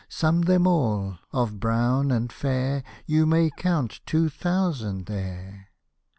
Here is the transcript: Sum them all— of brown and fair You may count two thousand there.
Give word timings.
Sum 0.09 0.41
them 0.41 0.65
all— 0.65 1.19
of 1.31 1.59
brown 1.59 2.09
and 2.11 2.33
fair 2.33 2.83
You 3.05 3.27
may 3.27 3.51
count 3.51 3.99
two 4.07 4.29
thousand 4.29 5.05
there. 5.05 5.67